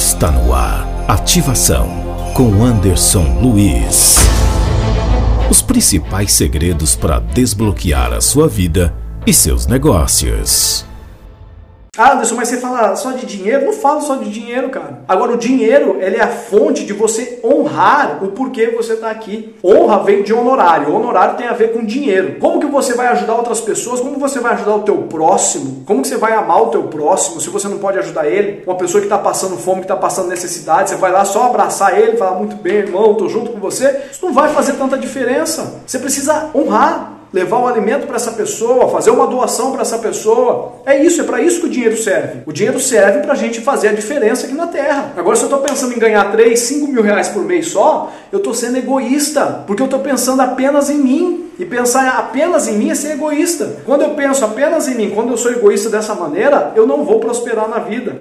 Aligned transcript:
Está 0.00 0.30
no 0.30 0.54
ar. 0.54 0.88
Ativação 1.06 1.86
com 2.34 2.64
Anderson 2.64 3.38
Luiz. 3.42 4.16
Os 5.50 5.60
principais 5.60 6.32
segredos 6.32 6.96
para 6.96 7.18
desbloquear 7.18 8.14
a 8.14 8.20
sua 8.22 8.48
vida 8.48 8.94
e 9.26 9.34
seus 9.34 9.66
negócios. 9.66 10.86
Ah, 12.02 12.14
Anderson, 12.14 12.34
mas 12.34 12.48
você 12.48 12.56
fala 12.56 12.96
só 12.96 13.12
de 13.12 13.26
dinheiro? 13.26 13.66
Não 13.66 13.74
falo 13.74 14.00
só 14.00 14.16
de 14.16 14.30
dinheiro, 14.30 14.70
cara. 14.70 15.00
Agora, 15.06 15.32
o 15.32 15.36
dinheiro, 15.36 15.98
ele 16.00 16.16
é 16.16 16.22
a 16.22 16.28
fonte 16.28 16.86
de 16.86 16.94
você 16.94 17.38
honrar 17.44 18.24
o 18.24 18.28
porquê 18.28 18.68
você 18.68 18.94
está 18.94 19.10
aqui. 19.10 19.54
Honra 19.62 20.02
vem 20.02 20.22
de 20.22 20.32
honorário. 20.32 20.94
Honorário 20.94 21.36
tem 21.36 21.46
a 21.46 21.52
ver 21.52 21.74
com 21.74 21.84
dinheiro. 21.84 22.36
Como 22.40 22.58
que 22.58 22.64
você 22.64 22.94
vai 22.94 23.08
ajudar 23.08 23.34
outras 23.34 23.60
pessoas? 23.60 24.00
Como 24.00 24.18
você 24.18 24.40
vai 24.40 24.54
ajudar 24.54 24.76
o 24.76 24.82
teu 24.82 24.96
próximo? 25.02 25.84
Como 25.84 26.00
que 26.00 26.08
você 26.08 26.16
vai 26.16 26.32
amar 26.32 26.62
o 26.62 26.68
teu 26.68 26.84
próximo 26.84 27.38
se 27.38 27.50
você 27.50 27.68
não 27.68 27.76
pode 27.76 27.98
ajudar 27.98 28.26
ele? 28.26 28.62
Uma 28.66 28.76
pessoa 28.76 29.02
que 29.02 29.06
está 29.06 29.18
passando 29.18 29.58
fome, 29.58 29.80
que 29.80 29.84
está 29.84 29.96
passando 29.96 30.28
necessidade, 30.28 30.88
você 30.88 30.96
vai 30.96 31.12
lá 31.12 31.26
só 31.26 31.48
abraçar 31.48 31.98
ele, 31.98 32.16
falar 32.16 32.38
muito 32.38 32.56
bem, 32.56 32.76
irmão, 32.76 33.12
tô 33.12 33.28
junto 33.28 33.50
com 33.50 33.60
você. 33.60 34.04
Isso 34.10 34.24
não 34.24 34.32
vai 34.32 34.48
fazer 34.54 34.72
tanta 34.72 34.96
diferença. 34.96 35.82
Você 35.86 35.98
precisa 35.98 36.48
honrar 36.54 37.19
levar 37.32 37.58
o 37.58 37.66
alimento 37.66 38.06
para 38.06 38.16
essa 38.16 38.32
pessoa, 38.32 38.88
fazer 38.88 39.10
uma 39.10 39.26
doação 39.26 39.72
para 39.72 39.82
essa 39.82 39.98
pessoa. 39.98 40.72
É 40.84 41.02
isso, 41.02 41.20
é 41.20 41.24
para 41.24 41.40
isso 41.40 41.60
que 41.60 41.66
o 41.66 41.70
dinheiro 41.70 41.96
serve. 41.96 42.42
O 42.46 42.52
dinheiro 42.52 42.80
serve 42.80 43.20
para 43.20 43.32
a 43.32 43.36
gente 43.36 43.60
fazer 43.60 43.88
a 43.88 43.92
diferença 43.92 44.46
aqui 44.46 44.54
na 44.54 44.66
Terra. 44.66 45.12
Agora, 45.16 45.36
se 45.36 45.42
eu 45.42 45.46
estou 45.46 45.60
pensando 45.60 45.94
em 45.94 45.98
ganhar 45.98 46.32
3, 46.32 46.58
5 46.58 46.88
mil 46.88 47.02
reais 47.02 47.28
por 47.28 47.44
mês 47.44 47.68
só, 47.68 48.12
eu 48.32 48.38
estou 48.38 48.52
sendo 48.54 48.78
egoísta, 48.78 49.64
porque 49.66 49.82
eu 49.82 49.86
estou 49.86 50.00
pensando 50.00 50.40
apenas 50.42 50.90
em 50.90 50.98
mim. 50.98 51.46
E 51.58 51.64
pensar 51.66 52.08
apenas 52.18 52.66
em 52.68 52.78
mim 52.78 52.90
é 52.90 52.94
ser 52.94 53.12
egoísta. 53.12 53.80
Quando 53.84 54.00
eu 54.00 54.14
penso 54.14 54.42
apenas 54.42 54.88
em 54.88 54.94
mim, 54.94 55.10
quando 55.10 55.32
eu 55.32 55.36
sou 55.36 55.52
egoísta 55.52 55.90
dessa 55.90 56.14
maneira, 56.14 56.72
eu 56.74 56.86
não 56.86 57.04
vou 57.04 57.20
prosperar 57.20 57.68
na 57.68 57.80
vida. 57.80 58.16